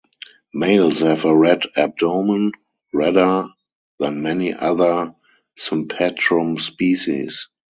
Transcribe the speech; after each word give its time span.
Males 0.55 1.01
have 1.01 1.25
a 1.25 1.37
red 1.37 1.67
abdomen, 1.75 2.53
redder 2.91 3.49
than 3.99 4.23
many 4.23 4.51
other 4.51 5.13
"Sympetrum" 5.57 6.57
species. 6.59 7.49